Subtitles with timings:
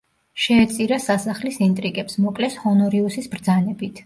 [0.43, 3.97] შეეწირა სასახლის ინტრიგებს, მოკლეს ჰონორიუსის ბრძანებით.